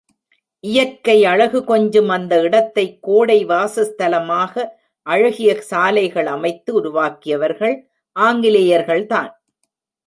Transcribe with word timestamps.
இயற்கை 0.63 1.15
அழகு 1.25 1.59
கொஞ்சும் 1.63 2.09
அந்த 2.09 2.33
இடத்தை 2.41 2.85
கோடை 2.99 3.37
வாசஸ்தலமாக 3.45 4.65
அழகிய 5.07 5.51
சாலைகள் 5.69 6.29
அமைத்து 6.35 6.71
உருவாக்கியவர்கள் 6.73 7.75
ஆங்கிலேயர்கள் 8.15 9.05
தான். 9.05 9.31